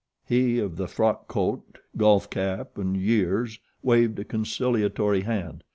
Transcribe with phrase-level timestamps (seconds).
[0.25, 5.63] He of the frock coat, golf cap, and years waved a conciliatory hand.